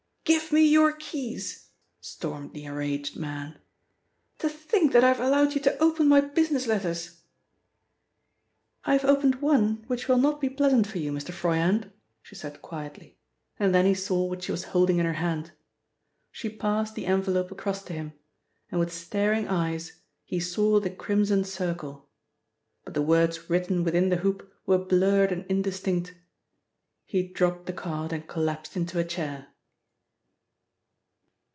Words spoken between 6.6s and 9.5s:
letters!" "I've opened